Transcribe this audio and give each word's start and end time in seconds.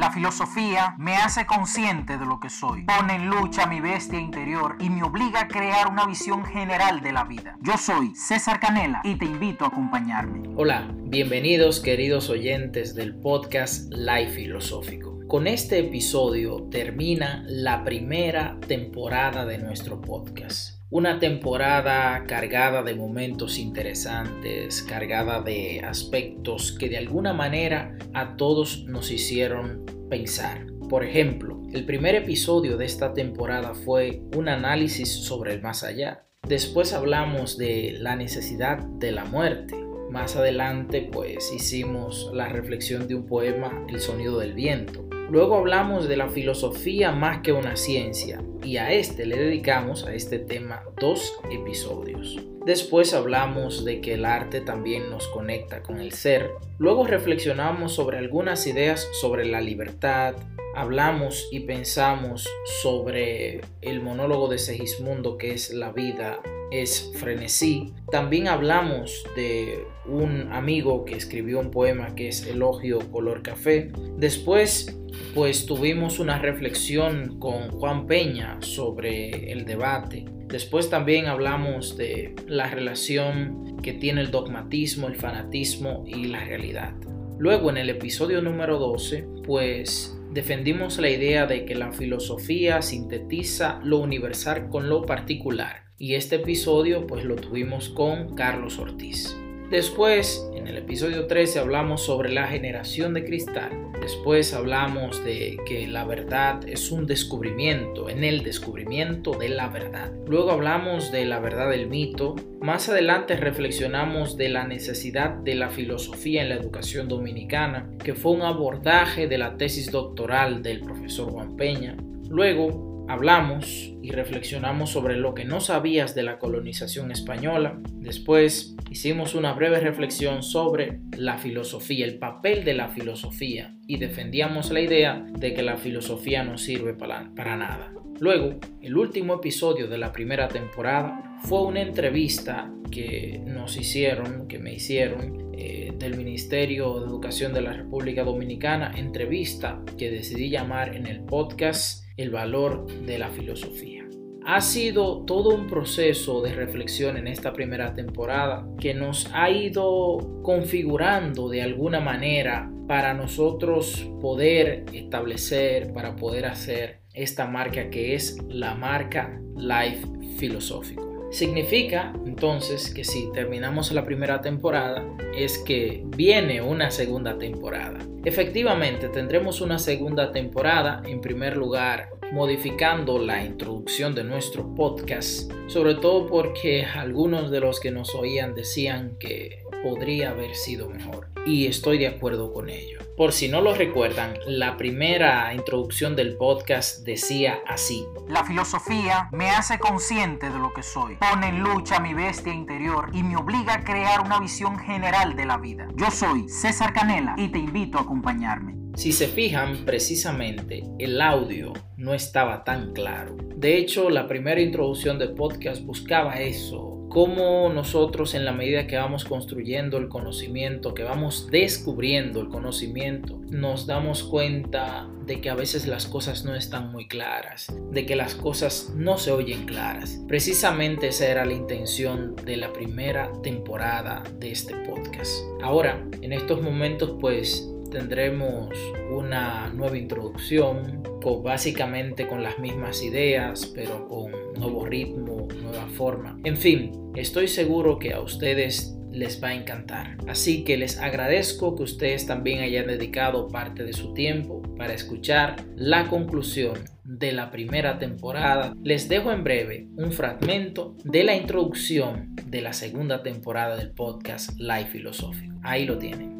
La 0.00 0.10
filosofía 0.10 0.94
me 0.96 1.14
hace 1.16 1.44
consciente 1.44 2.16
de 2.16 2.24
lo 2.24 2.40
que 2.40 2.48
soy, 2.48 2.84
pone 2.84 3.16
en 3.16 3.28
lucha 3.28 3.66
mi 3.66 3.82
bestia 3.82 4.18
interior 4.18 4.76
y 4.80 4.88
me 4.88 5.02
obliga 5.02 5.42
a 5.42 5.48
crear 5.48 5.88
una 5.88 6.06
visión 6.06 6.42
general 6.46 7.02
de 7.02 7.12
la 7.12 7.24
vida. 7.24 7.58
Yo 7.60 7.76
soy 7.76 8.14
César 8.14 8.60
Canela 8.60 9.02
y 9.04 9.16
te 9.16 9.26
invito 9.26 9.66
a 9.66 9.68
acompañarme. 9.68 10.48
Hola, 10.56 10.88
bienvenidos 11.02 11.80
queridos 11.80 12.30
oyentes 12.30 12.94
del 12.94 13.14
podcast 13.14 13.92
Life 13.92 14.32
Filosófico. 14.32 15.20
Con 15.28 15.46
este 15.46 15.80
episodio 15.80 16.66
termina 16.70 17.44
la 17.46 17.84
primera 17.84 18.56
temporada 18.66 19.44
de 19.44 19.58
nuestro 19.58 20.00
podcast. 20.00 20.80
Una 20.92 21.20
temporada 21.20 22.24
cargada 22.26 22.82
de 22.82 22.96
momentos 22.96 23.58
interesantes, 23.58 24.82
cargada 24.82 25.40
de 25.40 25.82
aspectos 25.84 26.72
que 26.72 26.88
de 26.88 26.98
alguna 26.98 27.32
manera 27.32 27.96
a 28.12 28.36
todos 28.36 28.86
nos 28.86 29.12
hicieron 29.12 29.99
pensar. 30.10 30.66
Por 30.90 31.04
ejemplo, 31.04 31.62
el 31.72 31.86
primer 31.86 32.16
episodio 32.16 32.76
de 32.76 32.84
esta 32.84 33.14
temporada 33.14 33.74
fue 33.74 34.22
un 34.36 34.48
análisis 34.48 35.08
sobre 35.08 35.54
el 35.54 35.62
más 35.62 35.84
allá. 35.84 36.26
Después 36.46 36.92
hablamos 36.92 37.56
de 37.56 37.96
la 37.98 38.16
necesidad 38.16 38.78
de 38.78 39.12
la 39.12 39.24
muerte. 39.24 39.76
Más 40.10 40.34
adelante 40.34 41.08
pues 41.10 41.52
hicimos 41.54 42.30
la 42.34 42.48
reflexión 42.48 43.06
de 43.06 43.14
un 43.14 43.26
poema 43.26 43.86
El 43.88 44.00
sonido 44.00 44.40
del 44.40 44.54
viento. 44.54 45.08
Luego 45.30 45.54
hablamos 45.54 46.08
de 46.08 46.16
la 46.16 46.28
filosofía 46.28 47.12
más 47.12 47.40
que 47.42 47.52
una 47.52 47.76
ciencia 47.76 48.42
y 48.64 48.78
a 48.78 48.92
este 48.92 49.26
le 49.26 49.36
dedicamos 49.36 50.04
a 50.04 50.12
este 50.12 50.40
tema 50.40 50.82
dos 50.98 51.34
episodios. 51.52 52.49
Después 52.64 53.14
hablamos 53.14 53.86
de 53.86 54.02
que 54.02 54.14
el 54.14 54.26
arte 54.26 54.60
también 54.60 55.08
nos 55.08 55.28
conecta 55.28 55.82
con 55.82 55.98
el 55.98 56.12
ser. 56.12 56.50
Luego 56.78 57.06
reflexionamos 57.06 57.94
sobre 57.94 58.18
algunas 58.18 58.66
ideas 58.66 59.08
sobre 59.20 59.46
la 59.46 59.62
libertad. 59.62 60.34
Hablamos 60.74 61.48
y 61.50 61.60
pensamos 61.60 62.48
sobre 62.82 63.60
el 63.80 64.00
monólogo 64.00 64.48
de 64.48 64.58
Segismundo 64.58 65.36
que 65.36 65.52
es 65.52 65.72
la 65.72 65.90
vida 65.90 66.40
es 66.70 67.10
frenesí. 67.16 67.92
También 68.10 68.48
hablamos 68.48 69.24
de 69.34 69.84
un 70.06 70.52
amigo 70.52 71.04
que 71.04 71.14
escribió 71.14 71.58
un 71.58 71.70
poema 71.70 72.14
que 72.14 72.28
es 72.28 72.46
Elogio 72.46 73.00
color 73.10 73.42
café. 73.42 73.90
Después 74.16 74.96
pues 75.34 75.66
tuvimos 75.66 76.18
una 76.18 76.38
reflexión 76.38 77.38
con 77.38 77.70
Juan 77.70 78.06
Peña 78.06 78.58
sobre 78.60 79.52
el 79.52 79.64
debate. 79.64 80.24
Después 80.46 80.90
también 80.90 81.26
hablamos 81.26 81.96
de 81.96 82.34
la 82.46 82.68
relación 82.70 83.76
que 83.82 83.92
tiene 83.92 84.20
el 84.20 84.30
dogmatismo, 84.30 85.08
el 85.08 85.16
fanatismo 85.16 86.04
y 86.06 86.24
la 86.26 86.44
realidad. 86.44 86.94
Luego 87.38 87.70
en 87.70 87.76
el 87.76 87.90
episodio 87.90 88.42
número 88.42 88.78
12, 88.78 89.26
pues 89.44 90.19
defendimos 90.32 90.98
la 90.98 91.10
idea 91.10 91.46
de 91.46 91.64
que 91.64 91.74
la 91.74 91.92
filosofía 91.92 92.82
sintetiza 92.82 93.80
lo 93.82 93.98
universal 93.98 94.68
con 94.68 94.88
lo 94.88 95.02
particular. 95.02 95.92
Y 95.98 96.14
este 96.14 96.36
episodio 96.36 97.06
pues 97.06 97.24
lo 97.24 97.36
tuvimos 97.36 97.88
con 97.88 98.34
Carlos 98.34 98.78
Ortiz. 98.78 99.36
Después, 99.70 100.50
en 100.52 100.66
el 100.66 100.78
episodio 100.78 101.28
13 101.28 101.60
hablamos 101.60 102.02
sobre 102.02 102.32
la 102.32 102.48
generación 102.48 103.14
de 103.14 103.24
cristal. 103.24 103.70
Después 104.00 104.52
hablamos 104.52 105.24
de 105.24 105.58
que 105.64 105.86
la 105.86 106.04
verdad 106.04 106.68
es 106.68 106.90
un 106.90 107.06
descubrimiento, 107.06 108.08
en 108.08 108.24
el 108.24 108.42
descubrimiento 108.42 109.30
de 109.30 109.50
la 109.50 109.68
verdad. 109.68 110.10
Luego 110.26 110.50
hablamos 110.50 111.12
de 111.12 111.24
la 111.24 111.38
verdad 111.38 111.70
del 111.70 111.86
mito. 111.86 112.34
Más 112.60 112.88
adelante 112.88 113.36
reflexionamos 113.36 114.36
de 114.36 114.48
la 114.48 114.66
necesidad 114.66 115.34
de 115.34 115.54
la 115.54 115.70
filosofía 115.70 116.42
en 116.42 116.48
la 116.48 116.56
educación 116.56 117.06
dominicana, 117.06 117.88
que 118.02 118.14
fue 118.14 118.32
un 118.32 118.42
abordaje 118.42 119.28
de 119.28 119.38
la 119.38 119.56
tesis 119.56 119.92
doctoral 119.92 120.64
del 120.64 120.80
profesor 120.80 121.30
Juan 121.30 121.54
Peña. 121.54 121.96
Luego 122.28 122.89
hablamos 123.10 123.92
y 124.02 124.12
reflexionamos 124.12 124.90
sobre 124.90 125.16
lo 125.16 125.34
que 125.34 125.44
no 125.44 125.60
sabías 125.60 126.14
de 126.14 126.22
la 126.22 126.38
colonización 126.38 127.10
española. 127.10 127.80
Después 127.90 128.76
hicimos 128.88 129.34
una 129.34 129.52
breve 129.52 129.80
reflexión 129.80 130.44
sobre 130.44 131.00
la 131.16 131.36
filosofía, 131.36 132.06
el 132.06 132.18
papel 132.18 132.64
de 132.64 132.74
la 132.74 132.88
filosofía 132.88 133.74
y 133.88 133.96
defendíamos 133.96 134.70
la 134.70 134.80
idea 134.80 135.26
de 135.28 135.52
que 135.52 135.62
la 135.62 135.76
filosofía 135.76 136.44
no 136.44 136.56
sirve 136.56 136.94
para, 136.94 137.24
nada. 137.56 137.92
Luego, 138.20 138.60
el 138.80 138.96
último 138.96 139.34
episodio 139.34 139.88
de 139.88 139.98
la 139.98 140.12
primera 140.12 140.46
temporada 140.46 141.36
fue 141.42 141.62
una 141.62 141.80
entrevista 141.80 142.70
que 142.92 143.42
nos 143.44 143.76
hicieron, 143.76 144.46
que 144.46 144.60
me 144.60 144.74
hicieron 144.74 145.50
eh, 145.56 145.92
del 145.98 146.16
Ministerio 146.16 147.00
de 147.00 147.06
Educación 147.06 147.52
de 147.52 147.62
la 147.62 147.72
República 147.72 148.22
Dominicana, 148.22 148.92
entrevista 148.96 149.82
que 149.98 150.10
decidí 150.10 150.48
llamar 150.48 150.94
en 150.94 151.06
el 151.06 151.24
podcast 151.24 152.04
el 152.20 152.30
valor 152.30 152.86
de 153.06 153.18
la 153.18 153.30
filosofía. 153.30 154.06
Ha 154.44 154.60
sido 154.60 155.24
todo 155.24 155.54
un 155.54 155.66
proceso 155.66 156.42
de 156.42 156.52
reflexión 156.52 157.16
en 157.16 157.28
esta 157.28 157.52
primera 157.52 157.94
temporada 157.94 158.66
que 158.78 158.94
nos 158.94 159.30
ha 159.32 159.50
ido 159.50 160.40
configurando 160.42 161.48
de 161.48 161.62
alguna 161.62 162.00
manera 162.00 162.70
para 162.88 163.14
nosotros 163.14 164.10
poder 164.20 164.84
establecer, 164.92 165.92
para 165.92 166.16
poder 166.16 166.46
hacer 166.46 167.02
esta 167.14 167.46
marca 167.46 167.90
que 167.90 168.14
es 168.14 168.38
la 168.48 168.74
marca 168.74 169.40
Life 169.56 170.06
Filosófico. 170.38 171.09
Significa 171.30 172.12
entonces 172.26 172.92
que 172.92 173.04
si 173.04 173.30
terminamos 173.32 173.92
la 173.92 174.04
primera 174.04 174.40
temporada 174.40 175.04
es 175.36 175.58
que 175.58 176.02
viene 176.16 176.60
una 176.60 176.90
segunda 176.90 177.38
temporada. 177.38 177.98
Efectivamente 178.24 179.08
tendremos 179.08 179.60
una 179.60 179.78
segunda 179.78 180.32
temporada 180.32 181.02
en 181.06 181.20
primer 181.20 181.56
lugar 181.56 182.10
modificando 182.32 183.18
la 183.18 183.44
introducción 183.44 184.14
de 184.14 184.24
nuestro 184.24 184.74
podcast, 184.74 185.50
sobre 185.66 185.94
todo 185.94 186.26
porque 186.26 186.84
algunos 186.84 187.50
de 187.50 187.60
los 187.60 187.80
que 187.80 187.90
nos 187.90 188.14
oían 188.14 188.54
decían 188.54 189.16
que 189.18 189.64
podría 189.82 190.30
haber 190.30 190.54
sido 190.54 190.88
mejor 190.88 191.30
y 191.46 191.66
estoy 191.66 191.98
de 191.98 192.08
acuerdo 192.08 192.52
con 192.52 192.68
ello. 192.68 192.98
Por 193.16 193.32
si 193.32 193.48
no 193.48 193.60
lo 193.60 193.74
recuerdan, 193.74 194.34
la 194.46 194.76
primera 194.76 195.52
introducción 195.52 196.16
del 196.16 196.36
podcast 196.36 197.04
decía 197.04 197.58
así. 197.66 198.06
La 198.28 198.44
filosofía 198.44 199.28
me 199.32 199.50
hace 199.50 199.78
consciente 199.78 200.48
de 200.48 200.58
lo 200.58 200.72
que 200.72 200.82
soy, 200.82 201.16
pone 201.16 201.48
en 201.48 201.62
lucha 201.62 202.00
mi 202.00 202.14
bestia 202.14 202.52
interior 202.52 203.10
y 203.12 203.22
me 203.22 203.36
obliga 203.36 203.74
a 203.74 203.84
crear 203.84 204.20
una 204.20 204.38
visión 204.40 204.78
general 204.78 205.36
de 205.36 205.44
la 205.44 205.58
vida. 205.58 205.88
Yo 205.94 206.10
soy 206.10 206.48
César 206.48 206.92
Canela 206.92 207.34
y 207.36 207.48
te 207.48 207.58
invito 207.58 207.98
a 207.98 208.02
acompañarme. 208.02 208.79
Si 208.96 209.12
se 209.12 209.28
fijan, 209.28 209.84
precisamente 209.84 210.84
el 210.98 211.20
audio 211.20 211.72
no 211.96 212.14
estaba 212.14 212.64
tan 212.64 212.92
claro. 212.92 213.36
De 213.56 213.76
hecho, 213.76 214.10
la 214.10 214.26
primera 214.26 214.60
introducción 214.60 215.18
del 215.18 215.32
podcast 215.32 215.82
buscaba 215.84 216.40
eso, 216.40 217.06
cómo 217.10 217.68
nosotros 217.68 218.34
en 218.34 218.44
la 218.44 218.52
medida 218.52 218.86
que 218.86 218.96
vamos 218.96 219.24
construyendo 219.24 219.98
el 219.98 220.08
conocimiento, 220.08 220.94
que 220.94 221.02
vamos 221.02 221.48
descubriendo 221.50 222.40
el 222.40 222.48
conocimiento, 222.48 223.40
nos 223.50 223.86
damos 223.86 224.22
cuenta 224.22 225.08
de 225.26 225.40
que 225.40 225.50
a 225.50 225.54
veces 225.54 225.86
las 225.86 226.06
cosas 226.06 226.44
no 226.44 226.54
están 226.54 226.90
muy 226.92 227.06
claras, 227.06 227.66
de 227.90 228.06
que 228.06 228.16
las 228.16 228.34
cosas 228.34 228.92
no 228.96 229.18
se 229.18 229.32
oyen 229.32 229.66
claras. 229.66 230.22
Precisamente 230.28 231.08
esa 231.08 231.26
era 231.26 231.44
la 231.44 231.52
intención 231.52 232.36
de 232.36 232.56
la 232.56 232.72
primera 232.72 233.30
temporada 233.42 234.22
de 234.38 234.52
este 234.52 234.74
podcast. 234.86 235.32
Ahora, 235.62 236.02
en 236.22 236.32
estos 236.32 236.62
momentos 236.62 237.16
pues 237.20 237.68
tendremos 237.90 238.70
una 239.10 239.68
nueva 239.74 239.98
introducción, 239.98 241.02
básicamente 241.42 242.26
con 242.26 242.42
las 242.42 242.58
mismas 242.58 243.02
ideas, 243.02 243.70
pero 243.74 244.08
con 244.08 244.32
nuevo 244.54 244.86
ritmo, 244.86 245.48
nueva 245.62 245.86
forma. 245.88 246.38
En 246.44 246.56
fin, 246.56 246.92
estoy 247.14 247.48
seguro 247.48 247.98
que 247.98 248.12
a 248.12 248.20
ustedes 248.20 248.96
les 249.10 249.42
va 249.42 249.48
a 249.48 249.54
encantar. 249.54 250.16
Así 250.28 250.64
que 250.64 250.76
les 250.76 250.98
agradezco 250.98 251.74
que 251.74 251.82
ustedes 251.82 252.26
también 252.26 252.60
hayan 252.60 252.86
dedicado 252.86 253.48
parte 253.48 253.84
de 253.84 253.92
su 253.92 254.14
tiempo 254.14 254.62
para 254.76 254.94
escuchar 254.94 255.56
la 255.76 256.08
conclusión 256.08 256.78
de 257.04 257.32
la 257.32 257.50
primera 257.50 257.98
temporada. 257.98 258.74
Les 258.82 259.08
dejo 259.08 259.32
en 259.32 259.44
breve 259.44 259.88
un 259.96 260.12
fragmento 260.12 260.96
de 261.04 261.24
la 261.24 261.34
introducción 261.34 262.36
de 262.46 262.62
la 262.62 262.72
segunda 262.72 263.22
temporada 263.22 263.76
del 263.76 263.90
podcast 263.90 264.58
Life 264.58 264.90
Filosófico. 264.90 265.56
Ahí 265.62 265.84
lo 265.84 265.98
tienen. 265.98 266.39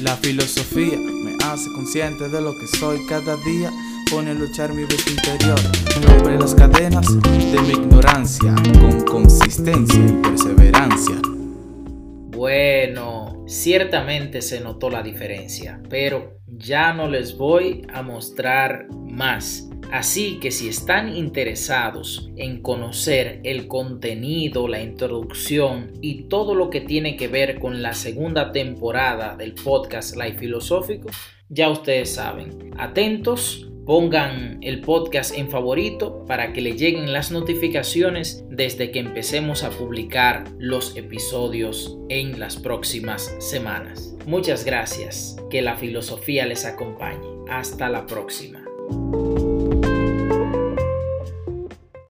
La 0.00 0.14
filosofía 0.16 0.96
me 0.96 1.36
hace 1.44 1.72
consciente 1.72 2.28
de 2.28 2.40
lo 2.40 2.56
que 2.56 2.68
soy 2.78 3.04
cada 3.08 3.36
día. 3.38 3.72
Pone 4.08 4.30
a 4.30 4.34
luchar 4.34 4.72
mi 4.72 4.84
vida 4.84 4.94
interior. 5.10 5.58
Rompe 6.02 6.38
las 6.38 6.54
cadenas 6.54 7.20
de 7.20 7.60
mi 7.62 7.70
ignorancia 7.70 8.54
con 8.78 9.04
consistencia 9.04 9.98
y 9.98 10.12
perseverancia. 10.22 11.16
Bueno, 12.30 13.44
ciertamente 13.48 14.40
se 14.40 14.60
notó 14.60 14.88
la 14.88 15.02
diferencia, 15.02 15.80
pero 15.90 16.38
ya 16.46 16.92
no 16.92 17.08
les 17.08 17.36
voy 17.36 17.84
a 17.92 18.02
mostrar 18.02 18.86
más. 18.92 19.67
Así 19.90 20.38
que 20.38 20.50
si 20.50 20.68
están 20.68 21.16
interesados 21.16 22.30
en 22.36 22.60
conocer 22.60 23.40
el 23.44 23.68
contenido, 23.68 24.68
la 24.68 24.82
introducción 24.82 25.92
y 26.02 26.24
todo 26.24 26.54
lo 26.54 26.68
que 26.68 26.82
tiene 26.82 27.16
que 27.16 27.28
ver 27.28 27.58
con 27.58 27.82
la 27.82 27.94
segunda 27.94 28.52
temporada 28.52 29.36
del 29.36 29.54
podcast 29.54 30.16
Life 30.16 30.38
Filosófico, 30.38 31.08
ya 31.48 31.70
ustedes 31.70 32.14
saben. 32.14 32.70
Atentos, 32.76 33.68
pongan 33.86 34.58
el 34.60 34.82
podcast 34.82 35.34
en 35.34 35.48
favorito 35.48 36.26
para 36.26 36.52
que 36.52 36.60
le 36.60 36.76
lleguen 36.76 37.10
las 37.10 37.30
notificaciones 37.30 38.44
desde 38.50 38.90
que 38.90 38.98
empecemos 38.98 39.64
a 39.64 39.70
publicar 39.70 40.44
los 40.58 40.94
episodios 40.98 41.98
en 42.10 42.38
las 42.38 42.56
próximas 42.56 43.34
semanas. 43.38 44.14
Muchas 44.26 44.66
gracias, 44.66 45.36
que 45.48 45.62
la 45.62 45.76
filosofía 45.76 46.44
les 46.44 46.66
acompañe. 46.66 47.26
Hasta 47.48 47.88
la 47.88 48.04
próxima. 48.04 48.67